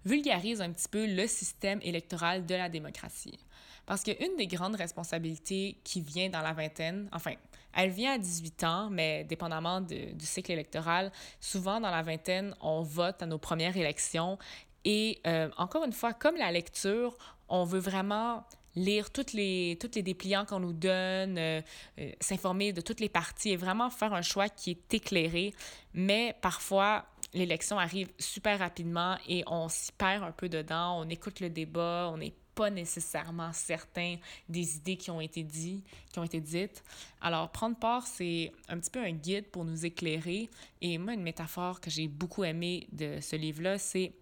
vulgarisent 0.04 0.60
un 0.60 0.72
petit 0.72 0.88
peu 0.88 1.06
le 1.06 1.26
système 1.28 1.78
électoral 1.82 2.46
de 2.46 2.54
la 2.54 2.68
démocratie. 2.68 3.38
Parce 3.86 4.02
qu'une 4.02 4.36
des 4.36 4.48
grandes 4.48 4.76
responsabilités 4.76 5.78
qui 5.84 6.00
vient 6.00 6.30
dans 6.30 6.40
la 6.40 6.52
vingtaine, 6.52 7.08
enfin, 7.12 7.34
elle 7.72 7.90
vient 7.90 8.14
à 8.14 8.18
18 8.18 8.64
ans, 8.64 8.90
mais 8.90 9.24
dépendamment 9.24 9.80
du 9.80 10.14
cycle 10.26 10.52
électoral, 10.52 11.12
souvent 11.40 11.80
dans 11.80 11.90
la 11.90 12.02
vingtaine, 12.02 12.54
on 12.60 12.82
vote 12.82 13.22
à 13.22 13.26
nos 13.26 13.38
premières 13.38 13.76
élections. 13.76 14.38
Et 14.84 15.20
euh, 15.26 15.48
encore 15.56 15.84
une 15.84 15.92
fois, 15.92 16.12
comme 16.12 16.36
la 16.36 16.52
lecture, 16.52 17.16
on 17.48 17.64
veut 17.64 17.78
vraiment 17.78 18.44
lire 18.76 19.10
toutes 19.10 19.32
les, 19.32 19.78
toutes 19.80 19.94
les 19.94 20.02
dépliants 20.02 20.44
qu'on 20.44 20.60
nous 20.60 20.72
donne, 20.72 21.38
euh, 21.38 21.60
euh, 21.98 22.10
s'informer 22.20 22.72
de 22.72 22.80
toutes 22.80 23.00
les 23.00 23.08
parties 23.08 23.50
et 23.50 23.56
vraiment 23.56 23.90
faire 23.90 24.12
un 24.12 24.22
choix 24.22 24.48
qui 24.48 24.72
est 24.72 24.94
éclairé. 24.94 25.54
Mais 25.94 26.36
parfois, 26.40 27.06
l'élection 27.32 27.78
arrive 27.78 28.08
super 28.18 28.58
rapidement 28.58 29.16
et 29.28 29.44
on 29.46 29.68
s'y 29.68 29.92
perd 29.92 30.24
un 30.24 30.32
peu 30.32 30.48
dedans, 30.48 31.00
on 31.00 31.08
écoute 31.08 31.40
le 31.40 31.50
débat, 31.50 32.10
on 32.12 32.18
n'est 32.18 32.34
pas 32.54 32.70
nécessairement 32.70 33.52
certain 33.52 34.16
des 34.48 34.76
idées 34.76 34.96
qui 34.96 35.10
ont 35.10 35.20
été 35.20 35.42
dites, 35.42 35.84
qui 36.12 36.18
ont 36.20 36.24
été 36.24 36.40
dites. 36.40 36.84
Alors, 37.20 37.50
prendre 37.50 37.76
part, 37.76 38.06
c'est 38.06 38.52
un 38.68 38.78
petit 38.78 38.90
peu 38.90 39.00
un 39.00 39.10
guide 39.10 39.46
pour 39.46 39.64
nous 39.64 39.84
éclairer. 39.84 40.48
Et 40.80 40.98
moi, 40.98 41.14
une 41.14 41.22
métaphore 41.22 41.80
que 41.80 41.90
j'ai 41.90 42.06
beaucoup 42.06 42.44
aimée 42.44 42.86
de 42.92 43.18
ce 43.20 43.34
livre-là, 43.34 43.78
c'est 43.78 44.12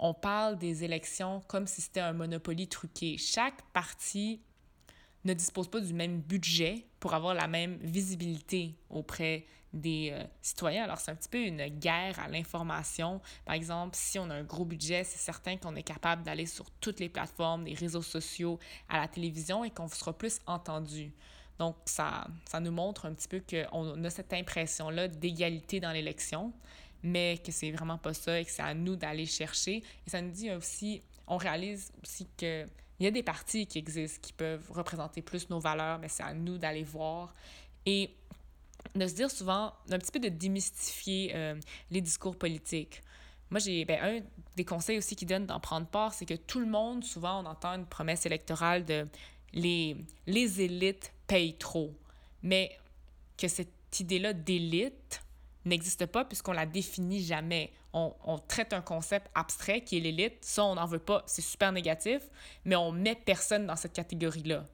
on 0.00 0.14
parle 0.14 0.58
des 0.58 0.82
élections 0.82 1.42
comme 1.46 1.66
si 1.66 1.82
c'était 1.82 2.00
un 2.00 2.14
monopoly 2.14 2.66
truqué. 2.66 3.18
Chaque 3.18 3.62
parti 3.72 4.40
ne 5.24 5.34
dispose 5.34 5.68
pas 5.68 5.80
du 5.80 5.92
même 5.92 6.20
budget 6.20 6.86
pour 6.98 7.12
avoir 7.12 7.34
la 7.34 7.46
même 7.46 7.76
visibilité 7.82 8.74
auprès 8.88 9.44
des 9.74 10.10
euh, 10.12 10.24
citoyens. 10.40 10.84
Alors, 10.84 10.98
c'est 10.98 11.10
un 11.10 11.14
petit 11.14 11.28
peu 11.28 11.38
une 11.38 11.66
guerre 11.68 12.18
à 12.18 12.28
l'information. 12.28 13.20
Par 13.44 13.54
exemple, 13.54 13.94
si 13.94 14.18
on 14.18 14.28
a 14.30 14.34
un 14.34 14.42
gros 14.42 14.64
budget, 14.64 15.04
c'est 15.04 15.18
certain 15.18 15.58
qu'on 15.58 15.76
est 15.76 15.82
capable 15.82 16.22
d'aller 16.22 16.46
sur 16.46 16.70
toutes 16.80 16.98
les 16.98 17.10
plateformes, 17.10 17.66
les 17.66 17.74
réseaux 17.74 18.02
sociaux, 18.02 18.58
à 18.88 18.98
la 18.98 19.06
télévision 19.06 19.64
et 19.64 19.70
qu'on 19.70 19.86
sera 19.86 20.14
plus 20.14 20.38
entendu. 20.46 21.12
Donc, 21.58 21.76
ça, 21.84 22.26
ça 22.46 22.58
nous 22.58 22.72
montre 22.72 23.04
un 23.04 23.12
petit 23.12 23.28
peu 23.28 23.40
qu'on 23.40 24.02
a 24.02 24.10
cette 24.10 24.32
impression-là 24.32 25.08
d'égalité 25.08 25.78
dans 25.78 25.92
l'élection, 25.92 26.54
mais 27.02 27.38
que 27.44 27.52
c'est 27.52 27.70
vraiment 27.70 27.98
pas 27.98 28.14
ça 28.14 28.40
et 28.40 28.44
que 28.44 28.50
c'est 28.50 28.62
à 28.62 28.74
nous 28.74 28.96
d'aller 28.96 29.26
chercher. 29.26 29.82
Et 30.06 30.10
ça 30.10 30.20
nous 30.20 30.30
dit 30.30 30.50
aussi, 30.50 31.02
on 31.26 31.36
réalise 31.36 31.92
aussi 32.02 32.26
que 32.36 32.66
il 32.98 33.04
y 33.04 33.06
a 33.06 33.10
des 33.10 33.22
partis 33.22 33.66
qui 33.66 33.78
existent 33.78 34.18
qui 34.20 34.34
peuvent 34.34 34.70
représenter 34.70 35.22
plus 35.22 35.48
nos 35.48 35.58
valeurs, 35.58 35.98
mais 35.98 36.08
c'est 36.08 36.22
à 36.22 36.34
nous 36.34 36.58
d'aller 36.58 36.82
voir. 36.82 37.34
Et 37.86 38.10
de 38.94 39.06
se 39.06 39.14
dire 39.14 39.30
souvent, 39.30 39.72
un 39.90 39.98
petit 39.98 40.12
peu 40.12 40.18
de 40.18 40.28
démystifier 40.28 41.32
euh, 41.34 41.58
les 41.90 42.02
discours 42.02 42.36
politiques. 42.36 43.02
Moi, 43.50 43.58
j'ai 43.58 43.84
ben, 43.84 43.98
un 44.02 44.20
des 44.56 44.64
conseils 44.64 44.98
aussi 44.98 45.16
qui 45.16 45.26
donne 45.26 45.46
d'en 45.46 45.60
prendre 45.60 45.86
part, 45.86 46.12
c'est 46.12 46.26
que 46.26 46.34
tout 46.34 46.60
le 46.60 46.66
monde, 46.66 47.02
souvent, 47.02 47.42
on 47.42 47.46
entend 47.46 47.74
une 47.74 47.86
promesse 47.86 48.26
électorale 48.26 48.84
de 48.84 49.08
les, 49.52 49.96
les 50.26 50.60
élites 50.60 51.12
payent 51.26 51.56
trop. 51.56 51.94
Mais 52.42 52.78
que 53.36 53.48
cette 53.48 53.98
idée-là 53.98 54.32
d'élite 54.34 55.22
n'existe 55.64 56.06
pas 56.06 56.24
puisqu'on 56.24 56.52
la 56.52 56.66
définit 56.66 57.22
jamais. 57.22 57.72
On, 57.92 58.14
on, 58.24 58.38
traite 58.38 58.72
un 58.72 58.80
concept 58.80 59.28
abstrait 59.34 59.82
qui 59.82 59.96
est 59.96 60.00
l'élite. 60.00 60.44
Ça, 60.44 60.64
on 60.64 60.74
n'en 60.76 60.86
veut 60.86 60.98
pas. 60.98 61.22
C'est 61.26 61.42
super 61.42 61.72
négatif, 61.72 62.22
mais 62.64 62.76
on 62.76 62.92
met 62.92 63.14
personne 63.14 63.66
dans 63.66 63.76
cette 63.76 63.92
catégorie-là. 63.92 64.64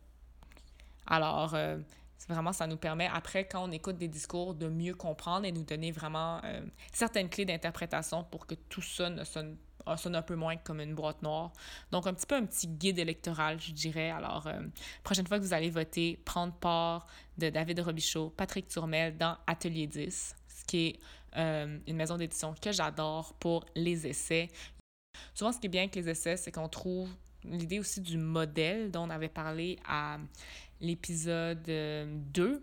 Alors, 1.07 1.55
euh, 1.55 1.79
Vraiment, 2.29 2.53
ça 2.53 2.67
nous 2.67 2.77
permet, 2.77 3.09
après, 3.13 3.47
quand 3.47 3.69
on 3.69 3.71
écoute 3.71 3.99
des 3.99 4.09
discours, 4.09 4.55
de 4.55 4.69
mieux 4.69 4.95
comprendre 4.95 5.47
et 5.47 5.53
nous 5.53 5.63
donner 5.63 5.93
vraiment 5.93 6.41
euh, 6.43 6.61
certaines 6.93 7.29
clés 7.29 7.45
d'interprétation 7.45 8.25
pour 8.25 8.47
que 8.47 8.57
tout 8.69 8.83
ça 8.83 9.09
ne 9.11 9.23
sonne, 9.23 9.57
euh, 9.87 9.97
sonne, 9.97 10.17
un 10.17 10.23
peu 10.23 10.35
moins 10.35 10.57
comme 10.57 10.81
une 10.81 10.95
boîte 10.95 11.23
noire. 11.23 11.53
Donc, 11.93 12.09
un 12.09 12.15
petit 12.15 12.27
peu 12.27 12.35
un 12.35 12.45
petit 12.45 12.67
guide 12.67 12.99
électoral, 12.99 13.61
je 13.61 13.71
dirais. 13.71 14.11
Alors, 14.11 14.49
euh, 14.49 14.61
prochaine 15.05 15.27
fois 15.27 15.39
que 15.39 15.45
vous 15.45 15.53
allez 15.53 15.71
voter, 15.71 16.21
prendre 16.25 16.53
part 16.55 17.07
de 17.39 17.49
David 17.49 17.79
Robichaud, 17.79 18.31
Patrick 18.31 18.67
Turmel 18.67 19.17
dans 19.17 19.37
Atelier 19.47 19.87
10, 19.87 20.35
ce 20.46 20.46
qui 20.67 20.87
est 20.89 21.01
une 21.87 21.97
maison 21.97 22.17
d'édition 22.17 22.55
que 22.61 22.73
j'adore 22.73 23.35
pour 23.35 23.67
les 23.75 24.07
essais. 24.07 24.49
Souvent, 25.35 25.53
ce 25.53 25.59
qui 25.59 25.67
est 25.67 25.71
bien 25.71 25.83
avec 25.83 25.95
les 25.95 26.09
essais, 26.09 26.37
c'est 26.37 26.51
qu'on 26.51 26.69
trouve 26.69 27.11
l'idée 27.45 27.79
aussi 27.79 28.01
du 28.01 28.19
modèle 28.19 28.91
dont 28.91 29.03
on 29.03 29.11
avait 29.11 29.29
parlé 29.29 29.79
à 29.87 30.19
l'épisode 30.81 31.63
2, 31.63 31.73
euh, 31.73 32.59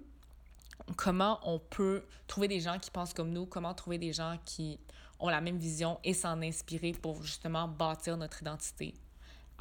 comment 0.95 1.39
on 1.43 1.59
peut 1.59 2.03
trouver 2.27 2.47
des 2.47 2.59
gens 2.59 2.77
qui 2.79 2.91
pensent 2.91 3.13
comme 3.13 3.31
nous, 3.31 3.45
comment 3.45 3.73
trouver 3.73 3.97
des 3.97 4.13
gens 4.13 4.37
qui 4.45 4.79
ont 5.19 5.29
la 5.29 5.41
même 5.41 5.57
vision 5.57 5.99
et 6.03 6.13
s'en 6.13 6.41
inspirer 6.41 6.91
pour 6.91 7.23
justement 7.23 7.67
bâtir 7.67 8.17
notre 8.17 8.41
identité. 8.41 8.93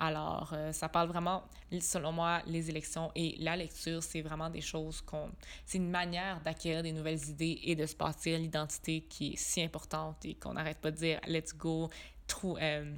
Alors, 0.05 0.51
euh, 0.53 0.73
ça 0.73 0.89
parle 0.89 1.07
vraiment, 1.07 1.45
selon 1.81 2.11
moi, 2.11 2.43
les 2.47 2.69
élections 2.69 3.13
et 3.15 3.37
la 3.39 3.55
lecture, 3.55 4.03
c'est 4.03 4.21
vraiment 4.21 4.51
des 4.51 4.61
choses 4.61 5.01
qu'on... 5.01 5.31
C'est 5.65 5.79
une 5.79 5.91
manière 5.91 6.41
d'acquérir 6.41 6.83
des 6.83 6.91
nouvelles 6.91 7.25
idées 7.29 7.61
et 7.63 7.77
de 7.77 7.87
se 7.87 7.95
bâtir 7.95 8.37
l'identité 8.37 9.03
qui 9.03 9.35
est 9.35 9.37
si 9.37 9.63
importante 9.63 10.25
et 10.25 10.35
qu'on 10.35 10.55
n'arrête 10.55 10.79
pas 10.79 10.91
de 10.91 10.97
dire 10.97 11.21
«let's 11.29 11.57
go», 11.57 11.89
euh, 12.45 12.97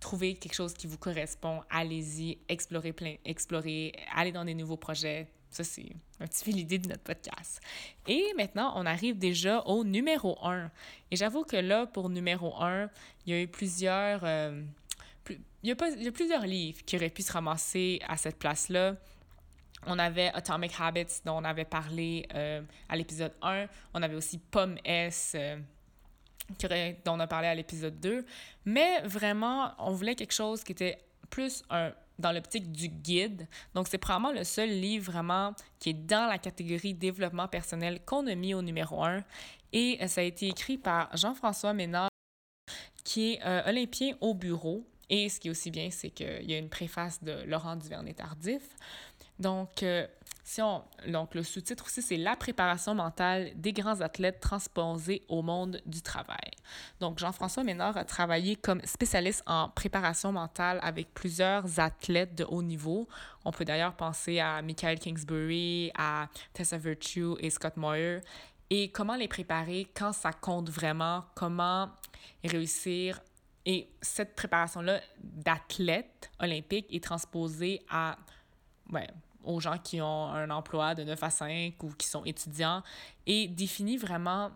Trouver 0.00 0.34
quelque 0.36 0.54
chose 0.54 0.72
qui 0.72 0.86
vous 0.86 0.96
correspond, 0.96 1.60
allez-y, 1.68 2.38
explorez 2.48 2.94
plein, 2.94 3.16
explorez, 3.26 3.92
allez 4.16 4.32
dans 4.32 4.46
des 4.46 4.54
nouveaux 4.54 4.78
projets. 4.78 5.28
Ça, 5.50 5.64
c'est 5.64 5.92
un 6.18 6.26
petit 6.26 6.44
peu 6.46 6.50
l'idée 6.50 6.78
de 6.78 6.88
notre 6.88 7.02
podcast. 7.02 7.60
Et 8.08 8.32
maintenant, 8.38 8.72
on 8.76 8.86
arrive 8.86 9.18
déjà 9.18 9.60
au 9.60 9.84
numéro 9.84 10.38
1. 10.42 10.70
Et 11.10 11.16
j'avoue 11.16 11.44
que 11.44 11.56
là, 11.56 11.86
pour 11.86 12.08
numéro 12.08 12.54
1, 12.58 12.88
il 13.26 13.34
y 13.34 13.36
a 13.36 13.42
eu 13.42 13.48
plusieurs... 13.48 14.22
Euh, 14.24 14.62
il, 15.62 15.68
y 15.68 15.72
a 15.72 15.76
pas, 15.76 15.90
y 15.90 16.08
a 16.08 16.12
plusieurs 16.12 16.46
livres 16.46 16.82
qui 16.84 16.96
auraient 16.96 17.10
pu 17.10 17.22
se 17.22 17.32
ramasser 17.32 18.00
à 18.08 18.16
cette 18.16 18.38
place-là. 18.38 18.96
On 19.86 19.98
avait 19.98 20.28
Atomic 20.28 20.72
Habits, 20.78 21.22
dont 21.24 21.38
on 21.38 21.44
avait 21.44 21.64
parlé 21.64 22.26
euh, 22.34 22.62
à 22.88 22.96
l'épisode 22.96 23.32
1. 23.42 23.66
On 23.94 24.02
avait 24.02 24.14
aussi 24.14 24.38
Pomme 24.38 24.76
S, 24.84 25.32
euh, 25.34 25.56
dont 27.04 27.14
on 27.14 27.20
a 27.20 27.26
parlé 27.26 27.48
à 27.48 27.54
l'épisode 27.54 27.98
2. 27.98 28.24
Mais 28.64 29.00
vraiment, 29.02 29.72
on 29.78 29.92
voulait 29.92 30.14
quelque 30.14 30.34
chose 30.34 30.62
qui 30.62 30.72
était 30.72 30.98
plus 31.30 31.64
un, 31.70 31.92
dans 32.18 32.32
l'optique 32.32 32.72
du 32.72 32.88
guide. 32.88 33.46
Donc, 33.74 33.88
c'est 33.88 33.98
probablement 33.98 34.32
le 34.32 34.44
seul 34.44 34.70
livre 34.70 35.10
vraiment 35.10 35.54
qui 35.78 35.90
est 35.90 35.94
dans 35.94 36.26
la 36.28 36.38
catégorie 36.38 36.94
développement 36.94 37.48
personnel 37.48 38.00
qu'on 38.04 38.26
a 38.26 38.34
mis 38.34 38.54
au 38.54 38.62
numéro 38.62 39.04
1. 39.04 39.22
Et 39.72 39.98
euh, 40.00 40.06
ça 40.06 40.20
a 40.20 40.24
été 40.24 40.48
écrit 40.48 40.78
par 40.78 41.14
Jean-François 41.16 41.72
Ménard, 41.72 42.08
qui 43.04 43.32
est 43.32 43.40
euh, 43.44 43.68
olympien 43.68 44.16
au 44.20 44.34
bureau. 44.34 44.86
Et 45.10 45.28
ce 45.28 45.40
qui 45.40 45.48
est 45.48 45.50
aussi 45.50 45.70
bien, 45.70 45.90
c'est 45.90 46.10
qu'il 46.10 46.50
y 46.50 46.54
a 46.54 46.58
une 46.58 46.68
préface 46.68 47.22
de 47.22 47.42
Laurent 47.46 47.76
Duvernay-Tardif. 47.76 48.62
Donc, 49.38 49.82
euh, 49.82 50.06
si 50.44 50.60
on, 50.60 50.82
donc, 51.06 51.34
le 51.34 51.42
sous-titre 51.42 51.84
aussi, 51.86 52.02
c'est 52.02 52.16
La 52.16 52.36
préparation 52.36 52.94
mentale 52.94 53.52
des 53.56 53.72
grands 53.72 54.00
athlètes 54.00 54.40
transposés 54.40 55.22
au 55.28 55.42
monde 55.42 55.80
du 55.86 56.02
travail. 56.02 56.50
Donc, 57.00 57.18
Jean-François 57.18 57.62
Ménard 57.62 57.96
a 57.96 58.04
travaillé 58.04 58.56
comme 58.56 58.80
spécialiste 58.84 59.42
en 59.46 59.68
préparation 59.68 60.32
mentale 60.32 60.80
avec 60.82 61.14
plusieurs 61.14 61.78
athlètes 61.78 62.34
de 62.34 62.44
haut 62.44 62.62
niveau. 62.62 63.08
On 63.44 63.50
peut 63.50 63.64
d'ailleurs 63.64 63.94
penser 63.94 64.40
à 64.40 64.62
Michael 64.62 64.98
Kingsbury, 64.98 65.92
à 65.96 66.28
Tessa 66.52 66.76
Virtue 66.76 67.34
et 67.38 67.50
Scott 67.50 67.76
Moyer. 67.76 68.20
Et 68.70 68.90
comment 68.90 69.16
les 69.16 69.28
préparer 69.28 69.88
quand 69.94 70.12
ça 70.12 70.32
compte 70.32 70.70
vraiment, 70.70 71.24
comment 71.34 71.90
réussir 72.42 73.20
et 73.64 73.88
cette 74.00 74.34
préparation-là 74.34 75.00
d'athlète 75.22 76.30
olympique 76.40 76.86
est 76.90 77.02
transposée 77.02 77.82
à 77.88 78.16
ouais, 78.92 79.08
aux 79.44 79.60
gens 79.60 79.78
qui 79.78 80.00
ont 80.00 80.26
un 80.26 80.50
emploi 80.50 80.94
de 80.94 81.04
9 81.04 81.22
à 81.22 81.30
5 81.30 81.82
ou 81.82 81.90
qui 81.92 82.06
sont 82.06 82.24
étudiants 82.24 82.82
et 83.26 83.48
définit 83.48 83.96
vraiment 83.96 84.50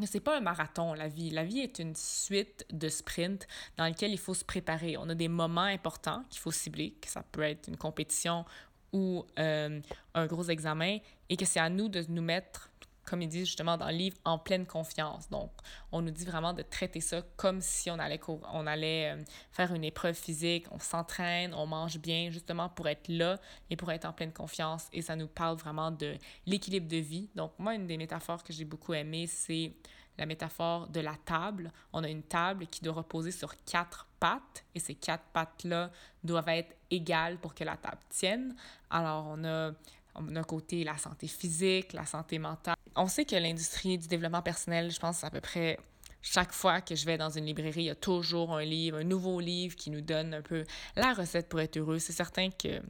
que 0.00 0.06
c'est 0.06 0.20
pas 0.20 0.38
un 0.38 0.40
marathon, 0.40 0.94
la 0.94 1.08
vie. 1.08 1.30
La 1.30 1.44
vie 1.44 1.60
est 1.60 1.78
une 1.78 1.94
suite 1.94 2.64
de 2.72 2.88
sprints 2.88 3.46
dans 3.76 3.84
lesquels 3.84 4.12
il 4.12 4.18
faut 4.18 4.34
se 4.34 4.44
préparer. 4.44 4.96
On 4.96 5.08
a 5.08 5.14
des 5.14 5.28
moments 5.28 5.60
importants 5.62 6.24
qu'il 6.30 6.40
faut 6.40 6.50
cibler, 6.50 6.92
que 7.00 7.08
ça 7.08 7.22
peut 7.22 7.42
être 7.42 7.68
une 7.68 7.76
compétition 7.76 8.44
ou 8.92 9.24
euh, 9.38 9.80
un 10.14 10.26
gros 10.26 10.44
examen, 10.44 10.98
et 11.28 11.36
que 11.36 11.44
c'est 11.44 11.60
à 11.60 11.68
nous 11.68 11.88
de 11.88 12.04
nous 12.08 12.22
mettre 12.22 12.70
comme 13.12 13.20
il 13.20 13.28
dit 13.28 13.40
justement 13.40 13.76
dans 13.76 13.88
le 13.88 13.92
livre, 13.92 14.16
en 14.24 14.38
pleine 14.38 14.64
confiance. 14.64 15.28
Donc, 15.28 15.50
on 15.92 16.00
nous 16.00 16.10
dit 16.10 16.24
vraiment 16.24 16.54
de 16.54 16.62
traiter 16.62 17.02
ça 17.02 17.20
comme 17.36 17.60
si 17.60 17.90
on 17.90 17.98
allait, 17.98 18.18
on 18.26 18.66
allait 18.66 19.12
euh, 19.12 19.22
faire 19.50 19.74
une 19.74 19.84
épreuve 19.84 20.14
physique, 20.14 20.64
on 20.70 20.78
s'entraîne, 20.78 21.52
on 21.52 21.66
mange 21.66 21.98
bien, 21.98 22.30
justement 22.30 22.70
pour 22.70 22.88
être 22.88 23.08
là 23.08 23.38
et 23.68 23.76
pour 23.76 23.92
être 23.92 24.06
en 24.06 24.14
pleine 24.14 24.32
confiance. 24.32 24.86
Et 24.94 25.02
ça 25.02 25.14
nous 25.14 25.26
parle 25.26 25.58
vraiment 25.58 25.90
de 25.90 26.16
l'équilibre 26.46 26.88
de 26.88 26.96
vie. 26.96 27.28
Donc, 27.34 27.52
moi, 27.58 27.74
une 27.74 27.86
des 27.86 27.98
métaphores 27.98 28.42
que 28.42 28.54
j'ai 28.54 28.64
beaucoup 28.64 28.94
aimées, 28.94 29.26
c'est 29.26 29.74
la 30.16 30.24
métaphore 30.24 30.88
de 30.88 31.00
la 31.00 31.16
table. 31.26 31.70
On 31.92 32.02
a 32.04 32.08
une 32.08 32.22
table 32.22 32.66
qui 32.66 32.80
doit 32.80 32.94
reposer 32.94 33.30
sur 33.30 33.54
quatre 33.66 34.06
pattes 34.20 34.64
et 34.74 34.80
ces 34.80 34.94
quatre 34.94 35.24
pattes-là 35.34 35.90
doivent 36.24 36.48
être 36.48 36.74
égales 36.90 37.36
pour 37.36 37.54
que 37.54 37.64
la 37.64 37.76
table 37.76 38.00
tienne. 38.08 38.56
Alors, 38.88 39.26
on 39.28 39.44
a 39.44 39.72
d'un 40.20 40.42
côté 40.42 40.84
la 40.84 40.96
santé 40.98 41.26
physique, 41.26 41.92
la 41.92 42.06
santé 42.06 42.38
mentale. 42.38 42.76
On 42.96 43.06
sait 43.06 43.24
que 43.24 43.36
l'industrie 43.36 43.98
du 43.98 44.08
développement 44.08 44.42
personnel, 44.42 44.90
je 44.90 45.00
pense 45.00 45.24
à 45.24 45.30
peu 45.30 45.40
près 45.40 45.78
chaque 46.22 46.52
fois 46.52 46.80
que 46.80 46.94
je 46.94 47.04
vais 47.04 47.18
dans 47.18 47.30
une 47.30 47.46
librairie, 47.46 47.82
il 47.82 47.86
y 47.86 47.90
a 47.90 47.94
toujours 47.94 48.56
un 48.56 48.64
livre, 48.64 48.98
un 48.98 49.04
nouveau 49.04 49.40
livre 49.40 49.74
qui 49.74 49.90
nous 49.90 50.00
donne 50.00 50.34
un 50.34 50.42
peu 50.42 50.64
la 50.94 51.12
recette 51.14 51.48
pour 51.48 51.60
être 51.60 51.76
heureux. 51.76 51.98
C'est 51.98 52.12
certain 52.12 52.50
que 52.50 52.80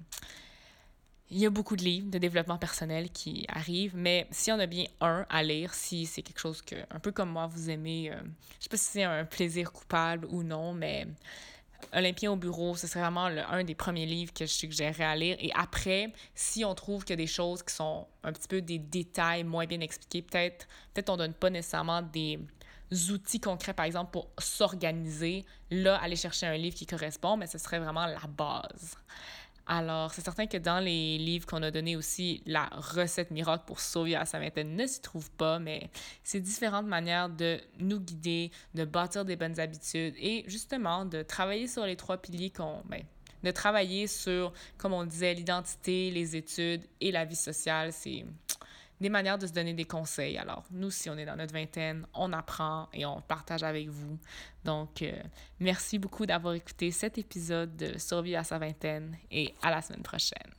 il 1.30 1.38
y 1.38 1.46
a 1.46 1.50
beaucoup 1.50 1.76
de 1.76 1.82
livres 1.82 2.10
de 2.10 2.18
développement 2.18 2.58
personnel 2.58 3.10
qui 3.10 3.46
arrivent, 3.48 3.96
mais 3.96 4.26
si 4.30 4.52
on 4.52 4.58
a 4.58 4.66
bien 4.66 4.84
un 5.00 5.24
à 5.30 5.42
lire, 5.42 5.72
si 5.72 6.04
c'est 6.04 6.20
quelque 6.20 6.40
chose 6.40 6.60
que, 6.60 6.74
un 6.90 7.00
peu 7.00 7.10
comme 7.10 7.30
moi, 7.30 7.46
vous 7.46 7.70
aimez, 7.70 8.12
euh, 8.12 8.20
je 8.58 8.64
sais 8.64 8.68
pas 8.68 8.76
si 8.76 8.84
c'est 8.84 9.02
un 9.04 9.24
plaisir 9.24 9.72
coupable 9.72 10.26
ou 10.26 10.42
non, 10.42 10.74
mais 10.74 11.06
Olympien 11.92 12.32
au 12.32 12.36
bureau, 12.36 12.74
ce 12.76 12.86
serait 12.86 13.00
vraiment 13.00 13.24
un 13.24 13.64
des 13.64 13.74
premiers 13.74 14.06
livres 14.06 14.32
que 14.32 14.46
je 14.46 14.52
suggérerais 14.52 15.04
à 15.04 15.16
lire. 15.16 15.36
Et 15.40 15.50
après, 15.54 16.12
si 16.34 16.64
on 16.64 16.74
trouve 16.74 17.04
qu'il 17.04 17.12
y 17.12 17.20
a 17.20 17.24
des 17.24 17.26
choses 17.26 17.62
qui 17.62 17.74
sont 17.74 18.06
un 18.22 18.32
petit 18.32 18.48
peu 18.48 18.62
des 18.62 18.78
détails 18.78 19.44
moins 19.44 19.66
bien 19.66 19.80
expliqués, 19.80 20.22
peut-être 20.22 20.66
peut-être 20.94 21.10
on 21.10 21.16
donne 21.16 21.34
pas 21.34 21.50
nécessairement 21.50 22.02
des 22.02 22.38
outils 23.10 23.40
concrets, 23.40 23.74
par 23.74 23.86
exemple, 23.86 24.10
pour 24.10 24.28
s'organiser, 24.38 25.44
là, 25.70 25.96
aller 25.96 26.16
chercher 26.16 26.46
un 26.46 26.56
livre 26.56 26.76
qui 26.76 26.86
correspond, 26.86 27.36
mais 27.36 27.46
ce 27.46 27.58
serait 27.58 27.78
vraiment 27.78 28.06
la 28.06 28.20
base. 28.26 28.96
Alors, 29.66 30.12
c'est 30.12 30.22
certain 30.22 30.46
que 30.46 30.56
dans 30.56 30.80
les 30.80 31.18
livres 31.18 31.46
qu'on 31.46 31.62
a 31.62 31.70
donnés 31.70 31.96
aussi, 31.96 32.42
la 32.46 32.66
recette 32.72 33.30
miracle 33.30 33.64
pour 33.66 33.78
sauver 33.80 34.16
à 34.16 34.24
sa 34.26 34.40
vingtaine 34.40 34.74
ne 34.74 34.86
s'y 34.86 35.00
trouve 35.00 35.30
pas, 35.30 35.58
mais 35.58 35.88
c'est 36.24 36.40
différentes 36.40 36.86
manières 36.86 37.28
de 37.28 37.60
nous 37.78 38.00
guider, 38.00 38.50
de 38.74 38.84
bâtir 38.84 39.24
des 39.24 39.36
bonnes 39.36 39.60
habitudes 39.60 40.14
et 40.18 40.44
justement 40.48 41.04
de 41.04 41.22
travailler 41.22 41.68
sur 41.68 41.86
les 41.86 41.96
trois 41.96 42.16
piliers 42.16 42.50
qu'on... 42.50 42.82
Ben, 42.86 43.02
de 43.42 43.50
travailler 43.50 44.06
sur, 44.06 44.52
comme 44.78 44.92
on 44.92 45.04
disait, 45.04 45.34
l'identité, 45.34 46.10
les 46.10 46.36
études 46.36 46.82
et 47.00 47.10
la 47.10 47.24
vie 47.24 47.34
sociale. 47.34 47.92
C'est 47.92 48.24
des 49.00 49.08
manières 49.08 49.38
de 49.38 49.46
se 49.46 49.52
donner 49.52 49.74
des 49.74 49.84
conseils. 49.84 50.38
Alors, 50.38 50.64
nous, 50.70 50.90
si 50.90 51.10
on 51.10 51.16
est 51.16 51.24
dans 51.24 51.36
notre 51.36 51.52
vingtaine, 51.52 52.06
on 52.14 52.32
apprend 52.32 52.88
et 52.92 53.04
on 53.04 53.20
partage 53.20 53.62
avec 53.62 53.88
vous. 53.88 54.18
Donc, 54.64 55.02
euh, 55.02 55.12
merci 55.60 55.98
beaucoup 55.98 56.26
d'avoir 56.26 56.54
écouté 56.54 56.90
cet 56.90 57.18
épisode 57.18 57.76
de 57.76 57.98
Survie 57.98 58.36
à 58.36 58.44
sa 58.44 58.58
vingtaine 58.58 59.16
et 59.30 59.54
à 59.62 59.70
la 59.70 59.82
semaine 59.82 60.02
prochaine. 60.02 60.52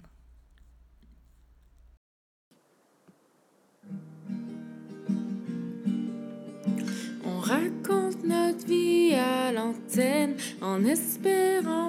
On 7.26 7.40
raconte 7.40 8.24
notre 8.24 8.66
vie 8.66 9.14
à 9.14 9.52
l'antenne 9.52 10.36
en 10.62 10.84
espérant 10.84 11.84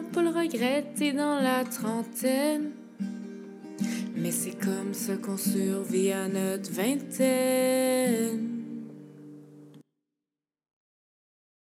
regretter 0.45 1.13
dans 1.13 1.41
la 1.41 1.65
trentaine. 1.65 2.84
Mais 4.17 4.31
c'est 4.31 4.59
comme 4.59 4.95
ça 4.95 5.17
qu'on 5.17 5.37
survit 5.37 6.13
à 6.13 6.29
notre 6.29 6.71
vingtaine. 6.73 8.54